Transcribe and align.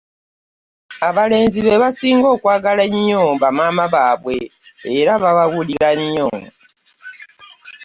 abalenzi 1.07 1.59
be 1.65 1.75
basinga 1.83 2.27
okwagala 2.35 2.81
ennyo 2.89 3.23
ba 3.41 3.49
maama 3.57 3.85
baabwe 3.93 4.35
era 4.99 5.13
babawulira 5.23 5.89
nnyo. 5.99 6.29